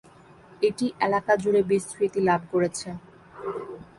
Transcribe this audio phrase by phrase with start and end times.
[0.61, 2.89] এটি এলাকা জুড়ে বিস্তৃতি লাভ করেছে।